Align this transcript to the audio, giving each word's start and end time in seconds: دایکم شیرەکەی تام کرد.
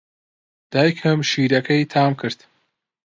دایکم 0.71 1.19
شیرەکەی 1.29 1.89
تام 1.93 2.11
کرد. 2.19 2.39